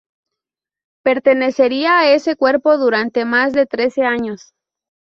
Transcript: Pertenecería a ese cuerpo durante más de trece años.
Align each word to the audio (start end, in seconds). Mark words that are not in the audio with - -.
Pertenecería 1.03 1.99
a 1.99 2.09
ese 2.11 2.35
cuerpo 2.35 2.75
durante 2.79 3.23
más 3.23 3.53
de 3.53 3.67
trece 3.67 4.01
años. 4.01 4.55